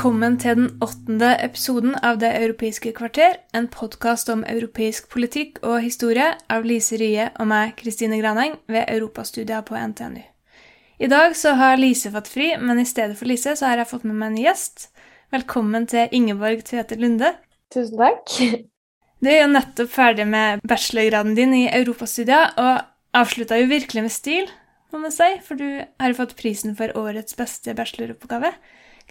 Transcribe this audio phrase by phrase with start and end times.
[0.00, 5.82] Velkommen til den åttende episoden av Det europeiske kvarter, en podkast om europeisk politikk og
[5.84, 10.22] historie av Lise Rye og meg, Kristine Graneng, ved Europastudier på NTNU.
[11.04, 13.90] I dag så har Lise fått fri, men i stedet for Lise så har jeg
[13.90, 14.86] fått med meg en gjest.
[15.36, 17.34] Velkommen til Ingeborg Tvete Lunde.
[17.68, 18.32] Tusen takk.
[19.20, 24.16] Du er jo nettopp ferdig med bachelorgraden din i europastudier, og avslutta jo virkelig med
[24.16, 24.48] stil,
[24.96, 28.56] må man si, for du har jo fått prisen for årets beste bacheloroppgave.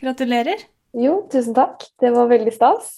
[0.02, 0.66] Gratulerer.
[0.98, 1.86] Jo, tusen takk.
[2.02, 2.96] Det var veldig stas.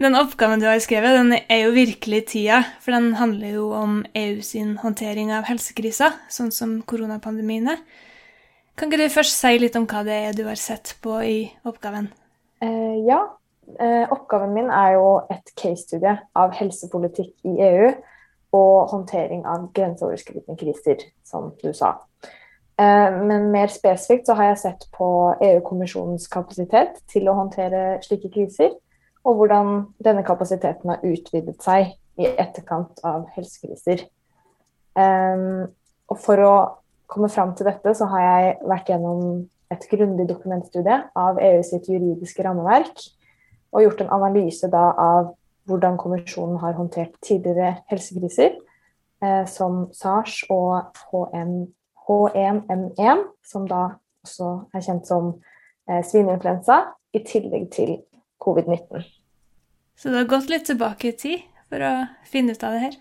[0.00, 3.98] Den oppgaven du har skrevet, den er jo virkelig tida, for den handler jo om
[4.16, 7.82] EU sin håndtering av helsekrisa, sånn som koronapandemien er.
[8.74, 11.36] Kan ikke du først si litt om hva det er du har sett på i
[11.68, 12.08] oppgaven?
[12.64, 13.20] Eh, ja,
[13.76, 17.92] eh, oppgaven min er jo et case-studie av helsepolitikk i EU
[18.56, 21.98] og håndtering av grenseoverskridende kriser, som du sa.
[22.82, 25.08] Eh, men mer spesifikt så har jeg sett på
[25.44, 28.72] EU-kommisjonens kapasitet til å håndtere slike kriser,
[29.22, 34.06] og hvordan denne kapasiteten har utvidet seg i etterkant av helsekriser.
[34.98, 35.68] Um,
[36.10, 36.54] og for å
[37.12, 39.20] komme fram til dette, så har jeg vært gjennom
[39.72, 43.04] et grundig dokumentstudie av EU sitt juridiske rammeverk,
[43.72, 45.30] og gjort en analyse da av
[45.70, 48.58] hvordan kommisjonen har håndtert tidligere helsekriser,
[49.22, 51.70] eh, som SARS og HM,
[52.08, 53.84] H1N1, som da
[54.24, 55.32] også er kjent som
[55.90, 56.82] eh, svineinfluensa,
[57.12, 57.96] i tillegg til
[58.42, 59.02] covid-19.
[59.98, 61.92] Så du har gått litt tilbake i tid for å
[62.28, 62.96] finne ut av det her?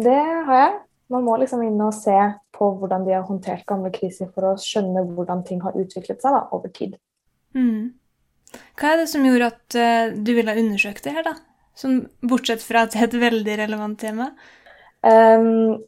[0.00, 0.78] Det har jeg.
[1.10, 2.16] Man må liksom inn og se
[2.54, 6.36] på hvordan de har håndtert gamle kriser for å skjønne hvordan ting har utviklet seg
[6.36, 6.94] da, over tid.
[7.56, 7.96] Mm.
[8.78, 11.34] Hva er det som gjorde at uh, du ville undersøkt det her, da?
[11.78, 14.30] Som, bortsett fra at det er et veldig relevant tema?
[15.02, 15.80] Um,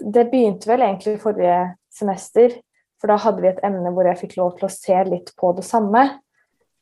[0.00, 2.54] det begynte vel egentlig forrige semester,
[2.98, 5.52] for da hadde vi et emne hvor jeg fikk lov til å se litt på
[5.56, 6.04] det samme.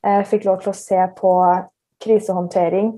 [0.07, 1.33] Jeg fikk lov til å se på
[2.03, 2.95] krisehåndtering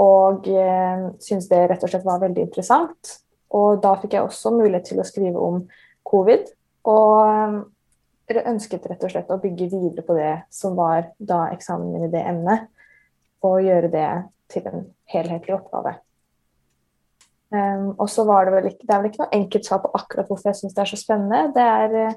[0.00, 3.16] og eh, syntes det rett og slett var veldig interessant.
[3.52, 5.62] Og da fikk jeg også mulighet til å skrive om
[6.08, 6.48] covid.
[6.88, 7.58] Og
[8.32, 12.08] eh, ønsket rett og slett å bygge videre på det som var da eksamen min
[12.08, 12.70] i det emnet.
[13.44, 14.08] Og gjøre det
[14.52, 15.98] til en helhetlig oppgave.
[17.52, 19.90] Um, og så var det vel ikke, det er vel ikke noe enkelt svar på
[19.98, 21.40] akkurat hvorfor jeg syns det er så spennende.
[21.52, 22.14] Det er eh,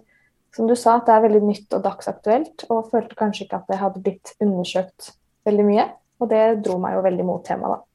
[0.56, 3.68] som du sa, at det er veldig nytt og dagsaktuelt, og følte kanskje ikke at
[3.72, 5.12] det hadde blitt undersøkt
[5.48, 5.86] veldig mye.
[6.24, 7.92] Og det dro meg jo veldig mot temaet, da.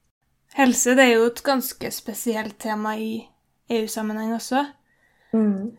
[0.59, 3.13] Helse det er jo et ganske spesielt tema i
[3.71, 4.65] EU-sammenheng også.
[5.31, 5.71] Mm.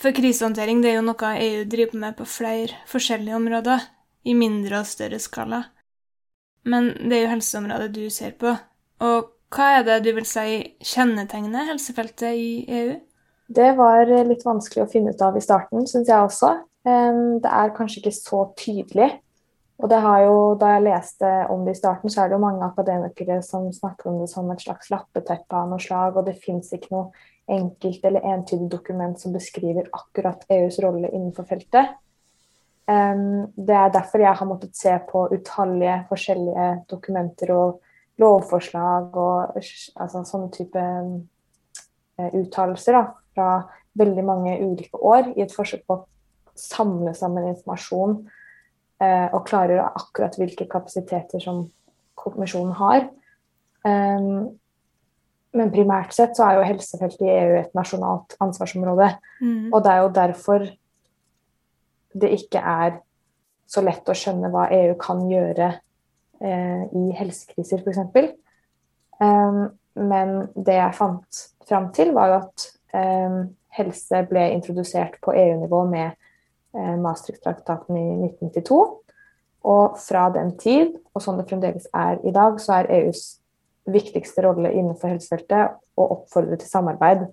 [0.00, 3.86] For krisehåndtering det er jo noe EU driver med på flere forskjellige områder,
[4.24, 5.60] i mindre og større skala.
[6.64, 8.54] Men det er jo helseområdet du ser på.
[9.04, 12.94] Og hva er det du vil si kjennetegner helsefeltet i EU?
[13.54, 16.54] Det var litt vanskelig å finne ut av i starten, syns jeg også.
[16.84, 19.10] Det er kanskje ikke så tydelig.
[19.82, 22.44] Og det har jo, Da jeg leste om det i starten, så er det jo
[22.44, 26.38] mange akademikere som snakker om det som et slags lappeteppe av noe slag, og det
[26.42, 27.10] fins ikke noe
[27.50, 31.98] enkelt eller entydig dokument som beskriver akkurat EUs rolle innenfor feltet.
[32.86, 37.83] Det er derfor jeg har måttet se på utallige forskjellige dokumenter og
[38.20, 43.00] lovforslag og altså, sånne type uh, uttalelser
[43.34, 43.48] fra
[43.98, 46.04] veldig mange ulike år i et forsøk på å
[46.58, 51.64] samle sammen informasjon uh, og klargjøre akkurat hvilke kapasiteter som
[52.18, 53.08] kommisjonen har.
[53.84, 54.54] Um,
[55.54, 59.12] men primært sett så er jo helsefeltet i EU et nasjonalt ansvarsområde.
[59.38, 59.68] Mm.
[59.70, 60.66] Og det er jo derfor
[62.14, 62.98] det ikke er
[63.70, 65.80] så lett å skjønne hva EU kan gjøre eh,
[66.44, 68.30] i helsekriser, f.eks.
[69.22, 75.84] Um, men det jeg fant fram til, var at um, helse ble introdusert på EU-nivå
[75.90, 76.12] med
[76.76, 78.80] eh, Maastricht-traktaten i 1992.
[79.64, 83.24] Og fra den tid, og sånn det fremdeles er i dag, så er EUs
[83.90, 87.26] viktigste rolle innenfor helsefeltet å oppfordre til samarbeid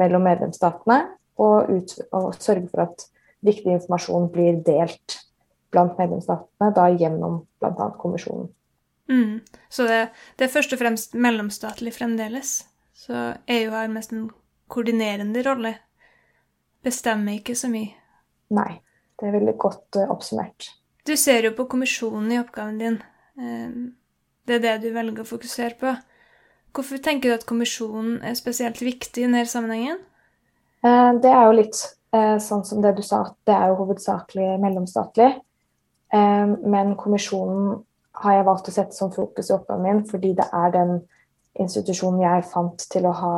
[0.00, 1.00] mellom medlemsstatene
[1.40, 3.06] og, ut, og sørge for at
[3.44, 5.18] viktig informasjon blir delt
[5.72, 7.90] blant medlemsstatene, da gjennom bl.a.
[8.00, 8.48] kommisjonen.
[9.10, 9.40] Mm.
[9.68, 12.60] Så det, det, er først og fremst mellomstatlig fremdeles.
[12.94, 14.28] Så EU har mest en
[14.70, 15.74] koordinerende rolle.
[16.82, 17.92] bestemmer ikke så mye.
[18.56, 18.80] Nei.
[19.20, 20.70] Det er veldig godt uh, oppsummert.
[21.04, 22.94] Du ser jo på kommisjonen i oppgaven din.
[23.36, 23.90] Uh,
[24.48, 25.92] det er det du velger å fokusere på.
[26.72, 30.00] Hvorfor tenker du at kommisjonen er spesielt viktig i denne sammenhengen?
[30.86, 34.56] Uh, det er jo litt sånn som det du sa, at det er jo hovedsakelig
[34.58, 35.28] mellomstatlig.
[36.10, 37.76] Men kommisjonen
[38.20, 40.96] har jeg valgt å sette som fokus i oppgaven min fordi det er den
[41.60, 43.36] institusjonen jeg fant til å, ha,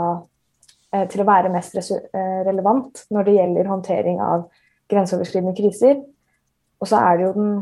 [1.13, 4.47] til å være mest relevant når det gjelder håndtering av
[4.93, 6.01] grenseoverskridende kriser.
[6.81, 7.53] Og så er det jo den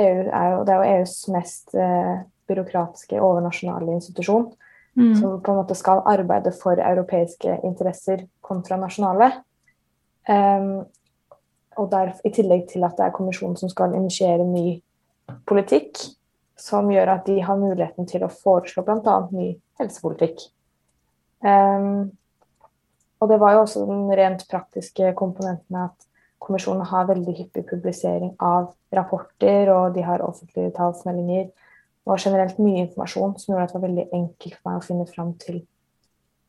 [0.00, 4.50] EU er jo, Det er jo EUs mest eh, byråkratiske overnasjonale institusjon.
[4.98, 5.14] Mm.
[5.14, 9.30] Som på en måte skal arbeide for europeiske interesser kontra nasjonale.
[10.28, 10.84] Um,
[11.78, 14.80] og der, I tillegg til at det er kommisjonen som skal initiere ny
[15.46, 16.00] politikk,
[16.60, 19.16] som gjør at de har muligheten til å foreslå bl.a.
[19.32, 20.42] ny helsepolitikk.
[21.40, 22.10] Um,
[23.20, 26.06] og det var jo også den rent praktiske komponenten at
[26.40, 31.50] kommisjonen har veldig hyppig publisering av rapporter, og de har offentlige talsmeldinger
[32.08, 35.08] og generelt mye informasjon som gjorde at det var veldig enkelt for meg å finne
[35.08, 35.60] fram til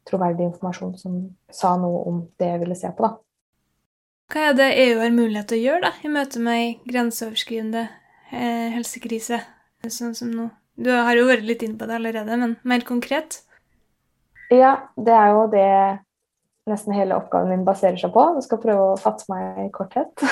[0.08, 1.18] troverdig informasjon som
[1.54, 3.06] sa noe om det jeg ville se på.
[3.06, 3.31] da.
[4.32, 7.82] Hva er det EU har mulighet til å gjøre da, i møte med ei grenseoverskridende
[8.32, 9.42] eh, helsekrise,
[9.84, 10.46] sånn som nå?
[10.80, 13.42] Du har jo vært litt inne på det allerede, men mer konkret?
[14.52, 15.68] Ja, det er jo det
[16.72, 18.24] nesten hele oppgaven min baserer seg på.
[18.38, 20.16] Jeg skal prøve å fatte meg i korthet.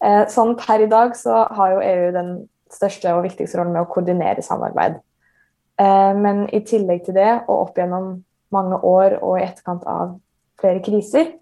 [0.00, 2.28] Eh, sånn per i dag så har jo EU den
[2.72, 4.94] største og viktigste rollen med å koordinere samarbeid.
[5.76, 8.06] Eh, men i tillegg til det, og opp gjennom
[8.48, 10.14] mange år og i etterkant av
[10.62, 11.34] flere kriser,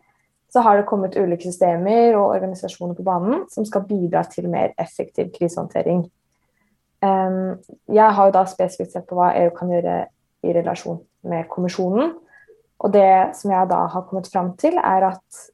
[0.53, 4.73] så har det kommet ulike systemer og organisasjoner på banen som skal bidra til mer
[4.81, 6.07] effektiv krisehåndtering.
[7.05, 7.41] Eh,
[8.01, 9.99] jeg har jo da spesifikt sett på hva EU kan gjøre
[10.47, 12.15] i relasjon med kommisjonen,
[12.79, 15.47] og det som jeg da har kommet fram til, er at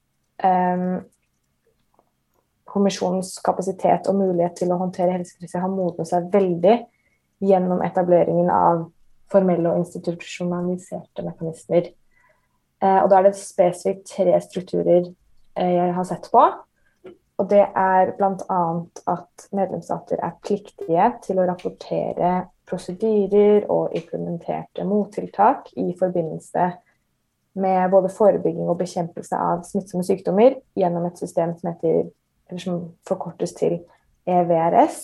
[2.74, 6.74] kommisjonens kapasitet og mulighet til å håndtere helsekriser har modnet seg veldig
[7.44, 8.86] gjennom etableringen av
[9.30, 11.92] formelle og institusjonaliserte mekanismer.
[12.84, 15.08] Eh, og da er det spesifikt tre strukturer
[15.56, 16.44] eh, jeg har sett på.
[17.34, 18.62] Og det er bl.a.
[19.10, 22.34] at medlemsstater er pliktige til å rapportere
[22.68, 26.68] prosedyrer og implementerte mottiltak i forbindelse
[27.58, 32.08] med både forebygging og bekjempelse av smittsomme sykdommer gjennom et system som heter,
[32.50, 33.80] eller som forkortes til
[34.30, 35.00] EVRS,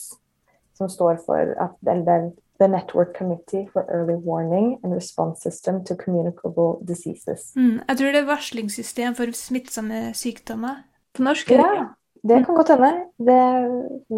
[0.78, 2.30] som står for at det er
[2.60, 7.52] The Network Committee for Early Warning and Response System to Communicable Diseases.
[7.56, 10.82] Mm, jeg tror det er varslingssystem for smittsomme sykdommer
[11.14, 11.50] på norsk?
[11.50, 11.84] Ja,
[12.28, 12.92] det kan godt hende.
[13.18, 13.42] Det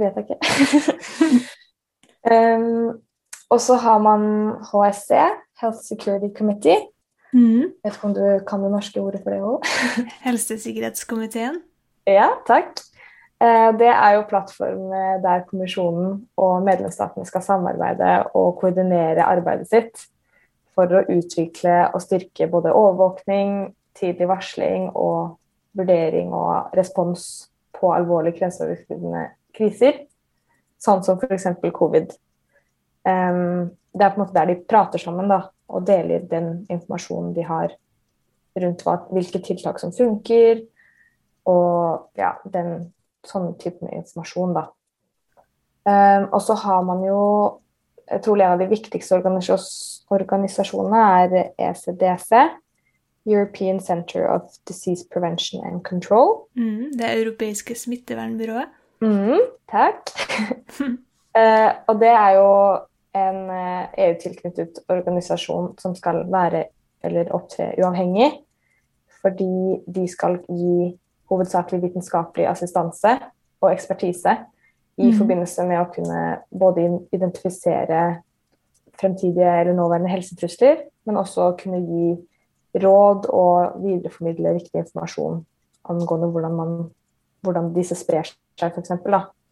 [0.02, 0.38] vet jeg ikke.
[2.34, 2.88] um,
[3.50, 4.22] og så har man
[4.70, 5.10] HSC,
[5.60, 6.76] Health Security Committee,
[7.32, 7.72] Mm.
[7.84, 9.68] Vet ikke om du kan det norske ordet for det òg?
[10.26, 11.62] Helsesikkerhetskomiteen?
[12.06, 12.82] Ja, takk.
[13.42, 20.04] Eh, det er jo plattformen der kommisjonen og medlemsstatene skal samarbeide og koordinere arbeidet sitt
[20.76, 25.34] for å utvikle og styrke både overvåkning, tidlig varsling og
[25.76, 27.26] vurdering og respons
[27.74, 30.04] på alvorlige grenseoverskridende kriser,
[30.80, 31.48] sånn som f.eks.
[31.74, 32.14] covid.
[33.02, 35.42] Det er på en måte der de prater sammen, da,
[35.72, 37.74] og deler den informasjonen de har
[38.62, 40.62] rundt hvilke tiltak som funker,
[41.48, 42.92] og ja, den
[43.26, 44.68] sånne type med informasjon, da.
[45.82, 47.22] Um, og så har man jo
[48.12, 49.16] jeg tror en av de viktigste
[50.12, 52.32] organisasjonene er ECDC,
[53.24, 56.48] European Center of Disease Prevention and Control.
[56.58, 58.68] Mm, det europeiske smittevernbyrået.
[59.00, 60.12] Mm, takk.
[60.80, 62.48] uh, og det er jo
[63.12, 63.40] en
[63.98, 66.64] EU-tilknyttet eh, e organisasjon som skal være
[67.04, 68.30] eller opptre uavhengig.
[69.22, 70.92] Fordi de skal gi
[71.32, 73.16] hovedsakelig vitenskapelig assistanse
[73.62, 74.36] og ekspertise
[75.00, 75.16] i mm.
[75.18, 76.84] forbindelse med å kunne både
[77.14, 78.02] identifisere
[79.00, 82.10] fremtidige eller nåværende helsetrusler, men også kunne gi
[82.82, 85.40] råd og videreformidle viktig informasjon
[85.90, 86.74] angående hvordan, man,
[87.42, 88.92] hvordan disse sprer seg, f.eks.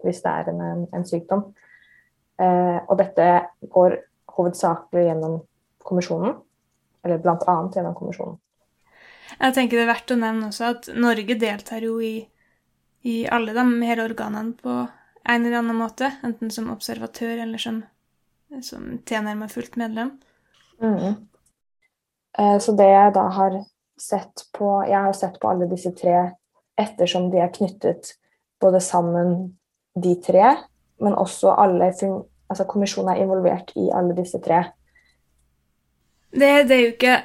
[0.04, 1.42] Hvis det er en, en sykdom.
[2.40, 3.26] Eh, og dette
[3.72, 3.99] går
[4.37, 5.40] hovedsakelig gjennom
[5.84, 6.38] kommisjonen,
[7.04, 7.56] eller bl.a.
[7.75, 8.38] gjennom kommisjonen.
[9.38, 12.16] Jeg tenker det er verdt å nevne også at Norge deltar jo i,
[13.06, 14.76] i alle de hele organene på
[15.30, 17.82] en eller annen måte, enten som observatør eller som,
[18.64, 20.14] som tilnærmet fullt medlem.
[20.82, 21.20] Mm.
[22.38, 23.60] Eh, så det jeg da har
[24.00, 26.30] sett på Jeg har sett på alle disse tre
[26.80, 28.14] ettersom de er knyttet
[28.60, 29.58] både sammen,
[29.94, 30.54] de tre,
[31.02, 34.62] men også alle altså kommisjonen er involvert i alle disse tre.
[36.30, 37.16] Det, det, er jo ikke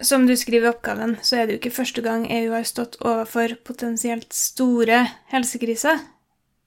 [0.00, 2.98] som du skriver i oppgaven, så er det jo ikke første gang EU har stått
[3.02, 5.02] overfor potensielt store
[5.32, 6.00] helsekriser.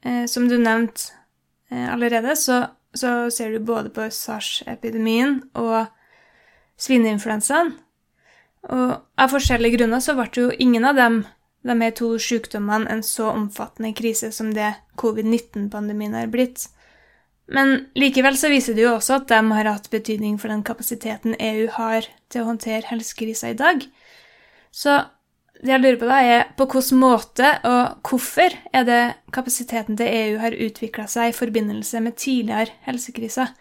[0.04, 1.14] Eh, som du nevnte
[1.72, 5.88] eh, allerede, så, så, ser du både på SARS-epidemien og
[6.78, 7.74] svineinfluensaen.
[8.74, 11.24] Og av forskjellige grunner så ble jo ingen av dem,
[11.64, 16.68] de to sykdommene, en så omfattende krise som det covid-19-pandemien har blitt.
[17.52, 21.36] Men likevel så viser det jo også at de har hatt betydning for den kapasiteten
[21.36, 23.84] EU har til å håndtere helsekrisa i dag.
[24.72, 25.02] Så
[25.64, 29.02] det jeg lurer på da, er på hvilken måte og hvorfor er det
[29.36, 33.54] kapasiteten til EU har utvikla seg i forbindelse med tidligere helsekriser?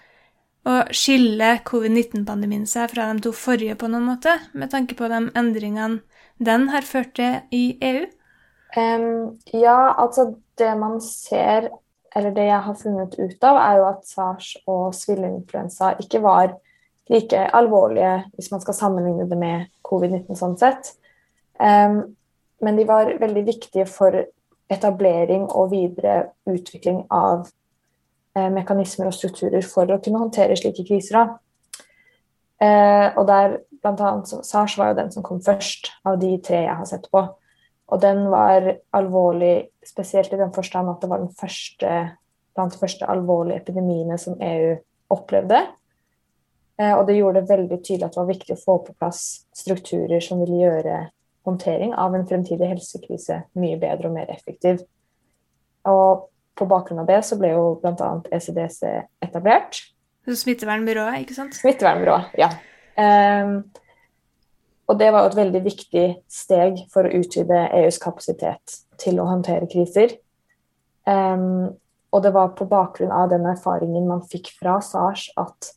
[0.63, 5.25] Og skiller covid-19-pandemien seg fra de to forrige på noen måte, med tanke på de
[5.35, 6.03] endringene
[6.39, 8.05] den har ført til i EU?
[8.79, 11.67] Um, ja, altså det man ser
[12.17, 16.57] eller det jeg har funnet ut av, er jo at sars og svilleinfluensa ikke var
[17.11, 20.93] like alvorlige hvis man skal sammenligne det med covid-19 sånn sett.
[21.59, 22.15] Um,
[22.63, 24.17] men de var veldig viktige for
[24.73, 27.49] etablering og videre utvikling av
[28.37, 31.35] eh, mekanismer og strukturer for å kunne håndtere slike kriser.
[32.63, 36.63] Eh, og der blant annet, SARS var jo den som kom først av de tre
[36.65, 37.25] jeg har sett på.
[37.93, 38.65] Og den var
[38.97, 41.93] alvorlig, spesielt i den forstand at det var den første,
[42.57, 44.77] blant de første alvorlige epidemiene som EU
[45.13, 45.61] opplevde.
[46.81, 49.23] Eh, og det gjorde det veldig tydelig at det var viktig å få på plass
[49.57, 50.97] strukturer som ville gjøre
[51.47, 54.81] håndtering av en fremtidig helsekrise mye bedre og mer effektiv.
[55.91, 58.11] Og på bakgrunn av det så ble jo bl.a.
[58.31, 58.81] ECDC
[59.25, 59.81] etablert.
[60.23, 61.57] Smittevernbyrået, ikke sant?
[61.59, 62.53] Smittevernbyrået, ja.
[62.93, 63.65] Um,
[64.91, 69.29] og det var jo et veldig viktig steg for å utvide EUs kapasitet til å
[69.29, 70.17] håndtere kriser.
[71.07, 71.75] Um,
[72.13, 75.71] og det var på bakgrunn av den erfaringen man fikk fra SARS at,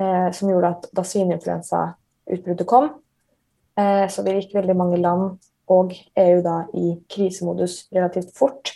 [0.00, 2.90] eh, som gjorde at da svineinfluensautbruddet kom,
[3.78, 5.38] eh, så det gikk veldig mange land
[5.72, 8.74] og EU da i krisemodus relativt fort,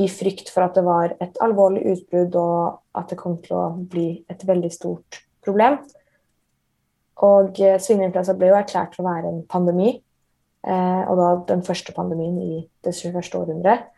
[0.00, 3.64] i frykt for at det var et alvorlig utbrudd og at det kom til å
[3.76, 5.78] bli et veldig stort problem.
[7.26, 9.92] Og eh, svineinfluensa ble jo erklært for å være en pandemi.
[10.60, 13.20] Eh, og da den første pandemien i det 21.
[13.36, 13.90] århundret.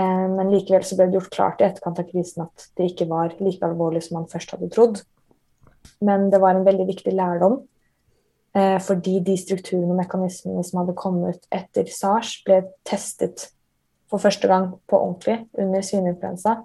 [0.00, 3.08] Eh, men likevel så ble det gjort klart i etterkant av krisen at det ikke
[3.10, 5.02] var like alvorlig som man først hadde trodd.
[6.04, 7.62] Men det var en veldig viktig lærdom.
[8.82, 13.44] Fordi de strukturene og mekanismene som hadde kommet etter SARS, ble testet
[14.10, 16.56] for første gang på ordentlig under svineinfluensa.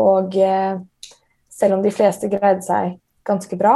[0.00, 0.38] Og
[1.52, 2.96] selv om de fleste greide seg
[3.28, 3.74] ganske bra,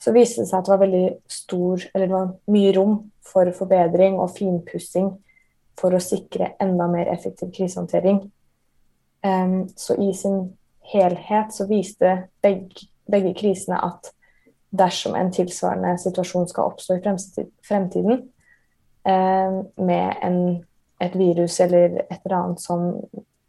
[0.00, 2.94] så viste det seg at det var veldig stor, eller det var mye rom
[3.26, 5.10] for forbedring og finpussing
[5.80, 8.22] for å sikre enda mer effektiv krisehåndtering.
[9.24, 10.54] Um, så i sin
[10.92, 14.08] helhet så viste begge, begge, krisene at
[14.70, 18.24] dersom en tilsvarende situasjon skal oppstå i fremtiden,
[19.04, 20.40] um, med en,
[21.00, 22.88] et virus eller et eller annet som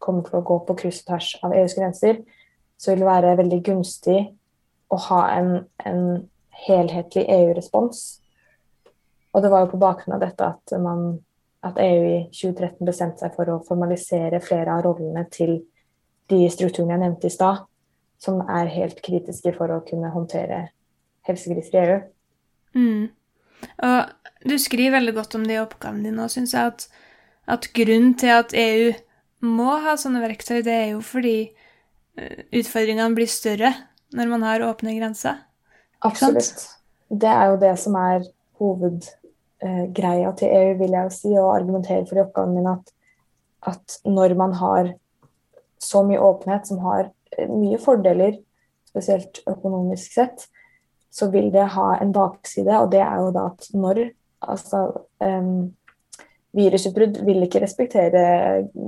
[0.02, 2.22] kommer til å gå på kryss og tvers av EUs grenser,
[2.76, 4.20] så vil det være veldig gunstig
[4.92, 5.52] å ha en,
[5.86, 6.06] en
[6.68, 8.22] helhetlig EU-respons.
[9.32, 11.20] Og det var jo på bakgrunn av dette at, man,
[11.66, 15.62] at EU i 2013 bestemte seg for å formalisere flere av rollene til
[16.32, 17.64] de strukturene jeg nevnte i stad,
[18.22, 20.66] som er helt kritiske for å kunne håndtere
[21.28, 22.02] helsekriser i EU.
[22.76, 23.06] Mm.
[23.88, 26.88] Og du skriver veldig godt om det i oppgaven din, og syns jeg at,
[27.52, 28.92] at grunnen til at EU
[29.46, 33.74] må ha sånne verktøy, det er jo fordi eh, utfordringene blir større
[34.18, 35.40] når man har åpne grenser.
[36.06, 36.68] Absolutt.
[37.12, 38.26] Det er jo det som er
[38.62, 42.94] hovedgreia til EU, vil jeg jo si, og argumentere for i oppgaven min at,
[43.68, 44.94] at når man har
[45.82, 47.12] så mye åpenhet, som har
[47.50, 48.40] mye fordeler,
[48.92, 50.48] spesielt økonomisk sett,
[51.12, 54.02] så vil det ha en bakside, og det er jo da at når
[54.42, 54.86] altså,
[55.20, 55.72] um,
[56.56, 58.22] Virusutbrudd vil ikke respektere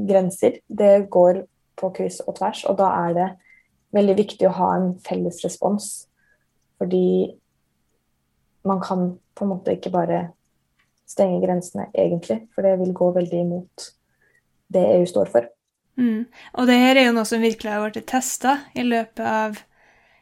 [0.07, 0.57] grenser.
[0.67, 1.45] Det går
[1.79, 3.27] på kryss og tvers, og da er det
[3.95, 5.93] veldig viktig å ha en felles respons
[6.83, 7.33] fordi
[8.67, 10.25] man kan på en måte ikke bare
[11.07, 12.43] stenge grensene, egentlig.
[12.55, 13.89] For det vil gå veldig imot
[14.73, 15.49] det EU står for.
[15.99, 16.25] Mm.
[16.57, 19.59] Og det her er jo noe som virkelig har blitt testa i løpet av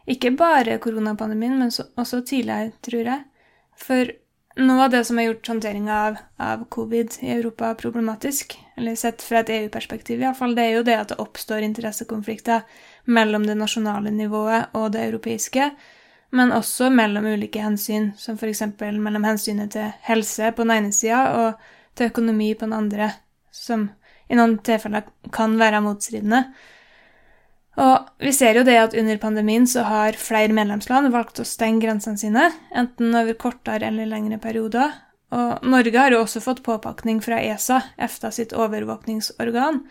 [0.10, 3.24] ikke bare koronapandemien, men også tidligere, tror jeg.
[3.80, 4.12] For
[4.60, 9.24] noe av det som har gjort håndteringa av, av, covid i Europa problematisk, eller sett
[9.24, 12.66] fra et EU-perspektiv iallfall, det er jo det at det oppstår interessekonflikter
[13.06, 15.72] mellom det nasjonale nivået og det europeiske
[16.32, 18.64] men også mellom ulike hensyn, som f.eks.
[18.80, 21.64] mellom hensynet til helse på den ene sida og
[21.98, 23.10] til økonomi på den andre,
[23.52, 23.90] som
[24.32, 26.46] i noen tilfeller kan være motstridende.
[27.82, 31.84] Og vi ser jo det at under pandemien så har flere medlemsland valgt å stenge
[31.86, 34.92] grensene sine, enten over kortere eller lengre perioder.
[35.32, 39.86] Og Norge har jo også fått påpakning fra ESA, EFTA sitt overvåkningsorgan,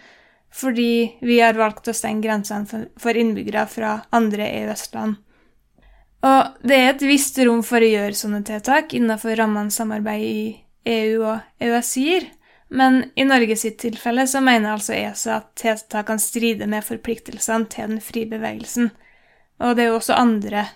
[0.53, 0.93] fordi
[1.25, 5.21] vi har valgt å stenge grensene for innbyggere fra andre EØS-land.
[6.27, 10.43] Og det er et visst rom for å gjøre sånne tiltak innenfor rammene samarbeid i
[10.91, 12.27] EU og EØS gir,
[12.69, 17.97] men i Norge sitt tilfelle så mener altså ESA at tiltakene strider med forpliktelsene til
[17.97, 18.93] den frie bevegelsen.
[19.61, 20.69] Og det er jo også andre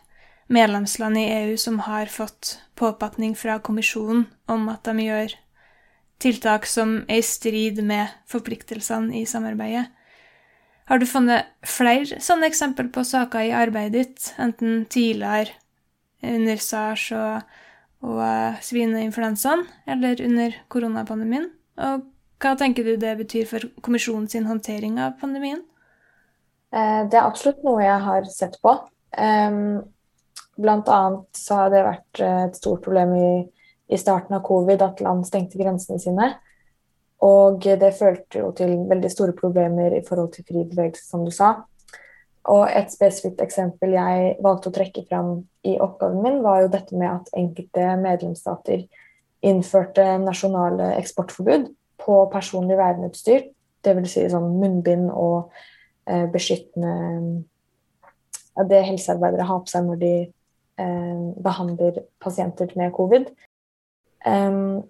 [0.53, 5.37] medlemsland i EU som har fått påpakning fra kommisjonen om at de gjør
[6.25, 9.87] tiltak som er i strid med forpliktelsene i samarbeidet.
[10.91, 15.55] Har du funnet flere sånne eksempler på saker i arbeidet ditt, enten tidligere
[16.25, 17.55] under SARS og,
[18.05, 21.49] og svineinfluensaen, eller under koronapandemien?
[21.81, 22.05] Og
[22.45, 25.63] hva tenker du det betyr for kommisjonen sin håndtering av pandemien?
[26.75, 28.77] Eh, det er absolutt noe jeg har sett på.
[30.55, 33.31] Blant annet så har det vært eh, et stort problem i,
[33.91, 36.35] i starten av covid at land stengte grensene sine.
[37.25, 41.33] Og det førte jo til veldig store problemer i forhold til fri bevegelse, som du
[41.33, 41.55] sa.
[42.53, 45.31] Og et spesifikt eksempel jeg valgte å trekke fram
[45.65, 48.85] i oppgaven min, var jo dette med at enkelte medlemsstater
[49.45, 51.71] innførte nasjonale eksportforbud
[52.05, 53.49] på personlig verneutstyr.
[53.85, 54.13] Dvs.
[54.13, 55.53] Si sånn munnbind og
[56.09, 56.93] eh, beskyttende
[58.55, 60.13] ja, Det helsearbeidere har på seg når de
[60.81, 63.29] eh, behandler pasienter med covid.
[64.25, 64.85] Um,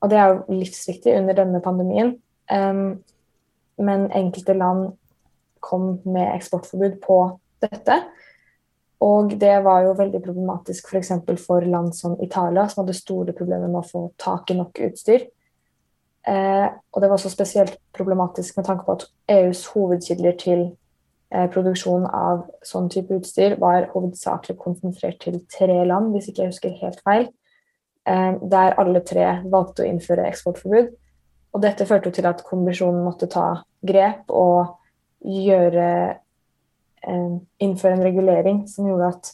[0.00, 2.14] og det er jo livsviktig under denne pandemien.
[2.50, 3.02] Um,
[3.80, 4.90] men enkelte land
[5.60, 7.18] kom med eksportforbud på
[7.62, 8.00] dette.
[9.00, 11.12] Og det var jo veldig problematisk f.eks.
[11.26, 14.80] For, for land som Italia, som hadde store problemer med å få tak i nok
[14.90, 15.24] utstyr.
[16.28, 20.66] Eh, og det var også spesielt problematisk med tanke på at EUs hovedkilder til
[21.32, 26.52] eh, produksjon av sånn type utstyr var hovedsakelig konsentrert til tre land, hvis ikke jeg
[26.52, 27.30] husker helt feil.
[28.08, 30.90] Eh, der alle tre valgte å innføre eksportforbud.
[31.52, 34.76] Og dette førte til at kommisjonen måtte ta grep og
[35.20, 35.88] gjøre
[37.04, 39.32] eh, innføre en regulering som gjorde at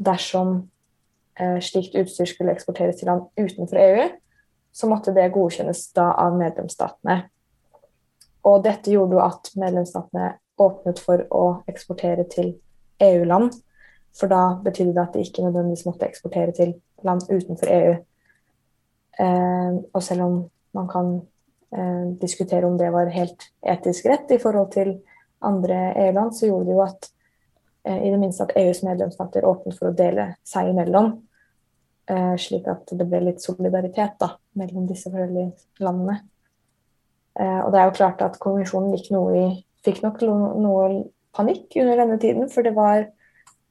[0.00, 0.54] dersom
[1.36, 4.08] eh, slikt utstyr skulle eksporteres til land utenfor EU,
[4.72, 7.24] så måtte det godkjennes da av medlemsstatene.
[8.48, 12.54] Og dette gjorde jo at medlemsstatene åpnet for å eksportere til
[13.02, 13.58] EU-land.
[14.16, 16.72] For da betydde det at de ikke nødvendigvis måtte eksportere til
[17.06, 17.94] land utenfor EU.
[19.20, 20.36] Eh, og selv om
[20.76, 21.14] man kan
[21.74, 24.94] eh, diskutere om det var helt etisk rett i forhold til
[25.40, 27.10] andre EU-land, så gjorde det jo at
[27.84, 31.14] eh, i det minste at EUs medlemsstater åpnet for å dele seg imellom.
[32.10, 36.20] Eh, slik at det ble litt solidaritet da, mellom disse forskjellige landene.
[37.38, 39.46] Eh, og det er jo klart at konvensjonen i,
[39.86, 40.86] fikk nok noe
[41.36, 43.06] panikk under denne tiden, for det var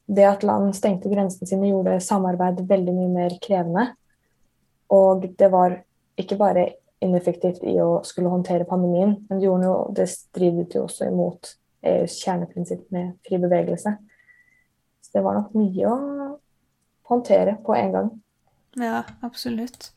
[0.10, 3.86] det at land stengte grensene sine, gjorde samarbeid veldig mye mer krevende.
[4.89, 5.78] Og det var
[6.19, 6.65] ikke bare
[7.04, 11.54] ineffektivt i å skulle håndtere pandemien, men det, jo, det stridet jo også imot
[11.86, 13.93] EUs kjerneprinsipp med fri bevegelse.
[15.06, 16.00] Så det var nok mye å
[17.10, 18.10] håndtere på en gang.
[18.80, 19.91] Ja, absolutt.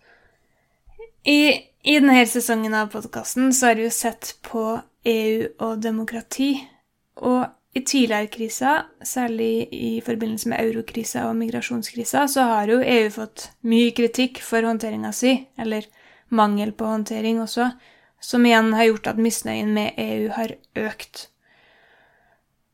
[1.25, 4.77] I, i denne sesongen av podkasten har vi jo sett på
[5.09, 6.55] EU og demokrati.
[7.22, 13.08] Og i tidligere kriser, særlig i forbindelse med eurokrisa og migrasjonskrisa, så har jo EU
[13.11, 15.88] fått mye kritikk for håndteringa si, eller
[16.28, 17.70] mangel på håndtering også,
[18.22, 21.28] som igjen har gjort at misnøyen med EU har økt.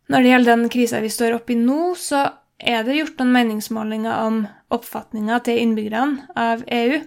[0.09, 2.25] Når det gjelder den krisa vi står oppi nå, så
[2.59, 4.41] er det gjort noen meningsmålinger om
[4.75, 6.99] oppfatninga til innbyggerne av EU.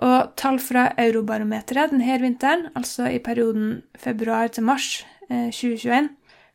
[0.00, 6.08] Og tall fra Eurobarometeret denne vinteren, altså i perioden februar til mars eh, 2021,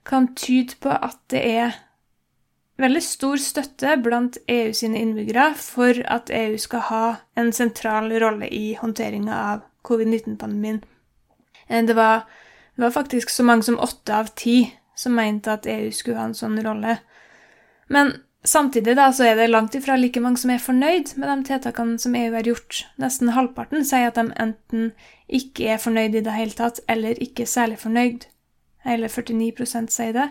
[0.06, 1.76] kan tyde på at det er
[2.82, 7.06] veldig stor støtte blant EU sine innbyggere for at EU skal ha
[7.40, 10.82] en sentral rolle i håndteringa av covid-19-pandemien.
[11.68, 15.92] Eh, det, det, var faktisk så mange som åtte av ti som mente at EU
[15.92, 17.00] skulle ha en sånn rolle.
[17.88, 18.14] Men
[18.44, 22.00] samtidig da, så er det langt ifra like mange som er fornøyd med de tiltakene
[22.02, 22.86] som EU har gjort.
[23.02, 24.92] Nesten halvparten sier at de enten
[25.28, 28.28] ikke er fornøyd i det hele tatt, eller ikke særlig fornøyd
[28.86, 30.30] hele 49% sier det.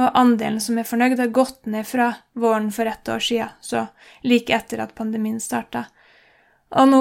[0.00, 3.88] Og andelen som er fornøyd, har gått ned fra våren for ett år siden, så
[4.24, 5.88] like etter at pandemien starta.
[6.78, 7.00] Og nå,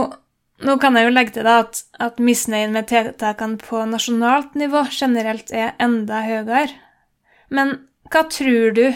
[0.66, 4.88] nå, kan jeg jo legge til da at, at misnøyen med tiltakene på nasjonalt nivå
[4.92, 6.74] generelt er enda høyere.
[7.54, 7.78] Men
[8.10, 8.88] hva tror du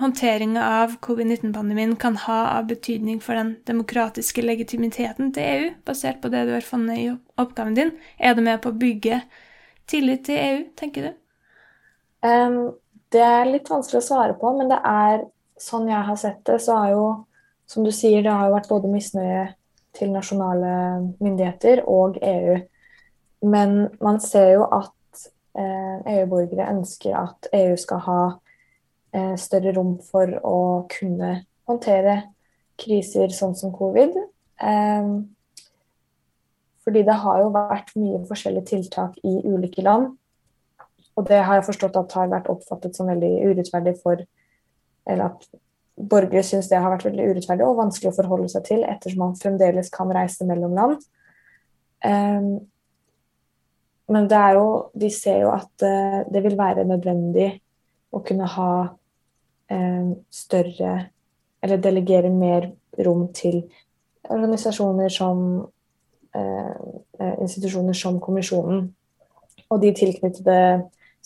[0.00, 6.32] håndteringa av covid-19-pandemien kan ha av betydning for den demokratiske legitimiteten til EU, basert på
[6.32, 7.06] det du har funnet i
[7.40, 7.94] oppgaven din?
[8.18, 9.22] Er det med på å bygge
[9.88, 11.14] tillit til EU, tenker du?
[13.12, 15.24] Det er litt vanskelig å svare på, men det er
[15.60, 17.04] sånn jeg har sett det, så har jo,
[17.70, 19.44] som du sier, det har jo vært både misnøye
[19.96, 20.72] til nasjonale
[21.22, 22.56] myndigheter og EU.
[23.46, 25.22] Men man ser jo at
[25.56, 28.20] eh, EU-borgere ønsker at EU skal ha
[29.16, 30.58] eh, større rom for å
[30.92, 32.18] kunne håndtere
[32.80, 34.18] kriser sånn som covid.
[36.86, 40.12] Fordi det har jo vært mye forskjellige tiltak i ulike land.
[41.16, 44.24] Og det har jeg forstått at har vært oppfattet som veldig urettferdig for
[45.06, 45.44] Eller at
[45.96, 49.36] borgere syns det har vært veldig urettferdig og vanskelig å forholde seg til, ettersom man
[49.38, 51.04] fremdeles kan reise mellom land.
[52.04, 52.48] Um,
[54.12, 57.48] men det er jo Vi ser jo at uh, det vil være nødvendig
[58.12, 58.72] å kunne ha
[59.72, 60.92] um, større
[61.64, 62.68] Eller delegere mer
[63.06, 63.62] rom til
[64.28, 65.40] organisasjoner som
[66.36, 66.74] uh,
[67.40, 68.84] institusjoner som Kommisjonen
[69.70, 70.58] og de tilknyttede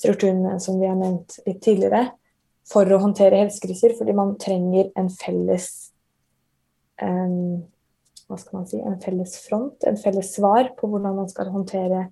[0.01, 2.09] strukturene som vi har nevnt litt tidligere,
[2.71, 5.69] for å håndtere helsekriser, fordi man trenger en felles
[7.03, 7.63] um,
[8.31, 12.07] hva skal man si, en felles front, en felles svar på hvordan man skal håndtere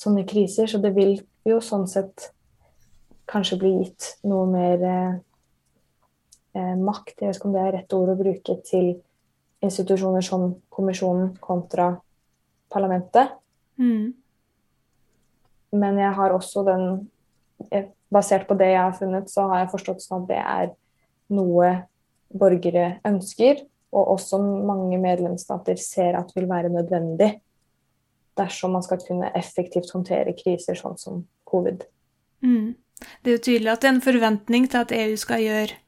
[0.00, 0.66] sånne kriser.
[0.66, 2.32] Så det vil jo sånn sett
[3.30, 8.12] kanskje bli gitt noe mer eh, makt, jeg vet ikke om det er rett ord
[8.12, 8.90] å bruke, til
[9.64, 11.94] institusjoner som kommisjonen kontra
[12.72, 13.38] parlamentet.
[13.80, 14.12] Mm.
[15.74, 16.84] Men jeg har også den
[18.14, 20.72] Basert på det jeg har funnet, så har jeg forstått sånn at det er
[21.34, 21.70] noe
[22.34, 23.62] borgere ønsker,
[23.94, 27.30] og også mange medlemsstater ser at vil være nødvendig
[28.38, 31.84] dersom man skal kunne effektivt håndtere kriser sånn som covid.
[32.42, 32.74] Mm.
[33.22, 35.78] Det er jo tydelig at det er en forventning til at EU skal gjøre,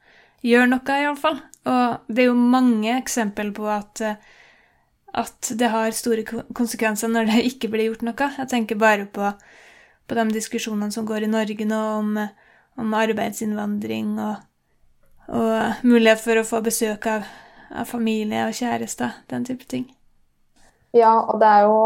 [0.47, 1.39] gjøre noe, iallfall.
[1.67, 4.03] Og det er jo mange eksempler på at,
[5.11, 6.23] at det har store
[6.55, 8.31] konsekvenser når det ikke blir gjort noe.
[8.39, 9.33] Jeg tenker bare på
[10.07, 12.13] på de diskusjonene som går i Norge nå om,
[12.79, 14.43] om arbeidsinnvandring og,
[15.29, 17.27] og, mulighet for å få besøk av,
[17.75, 19.89] av familie og kjærester, den type ting.
[20.97, 21.81] Ja, og det er jo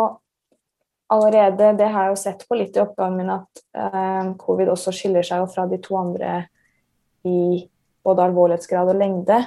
[1.10, 4.94] allerede, det har jeg jo sett på litt i oppgaven min, at eh, covid også
[4.94, 6.44] skiller seg jo fra de to andre
[7.26, 7.64] i
[8.06, 9.40] både alvorlighetsgrad og lengde.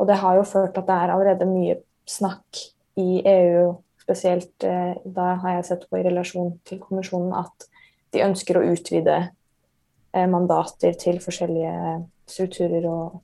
[0.00, 1.76] Og det har jo ført til at det er allerede mye
[2.08, 2.62] snakk
[3.00, 7.68] i EU, spesielt eh, da har jeg sett på i relasjon til kommisjonen at
[8.14, 12.00] de ønsker å utvide eh, mandater til forskjellige
[12.30, 13.20] strukturer og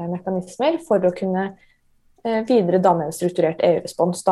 [0.00, 1.48] eh, mekanismer for å kunne
[2.24, 4.24] eh, videre danne en strukturert EU-respons.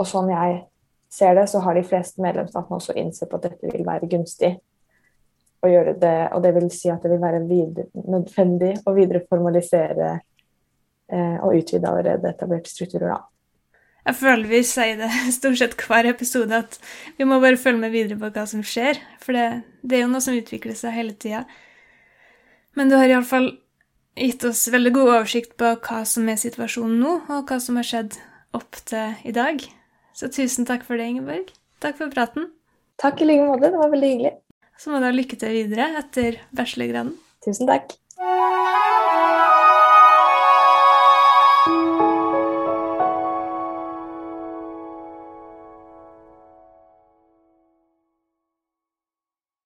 [0.00, 0.58] og sånn jeg
[1.10, 4.52] ser det, så har de fleste medlemsstatene også innsett at dette vil være gunstig
[5.60, 9.24] å gjøre det, og det vil si at det vil være videre, nødvendig å videre
[9.28, 10.12] formalisere
[11.10, 13.10] og utvide allerede etablerte strukturer.
[13.10, 13.39] da.
[14.06, 16.78] Jeg føler vi sier det stort sett hver episode, at
[17.18, 19.00] vi må bare følge med videre på hva som skjer.
[19.22, 19.48] For det,
[19.82, 21.44] det er jo noe som utvikler seg hele tida.
[22.78, 23.52] Men du har iallfall
[24.20, 27.86] gitt oss veldig god oversikt på hva som er situasjonen nå, og hva som har
[27.86, 28.18] skjedd
[28.56, 29.62] opp til i dag.
[30.16, 31.52] Så tusen takk for det, Ingeborg.
[31.80, 32.50] Takk for praten.
[33.00, 33.70] Takk i like måte.
[33.70, 34.34] Det var veldig hyggelig.
[34.80, 37.14] Så må du ha lykke til videre etter bachelorgraden.
[37.44, 37.96] Tusen takk.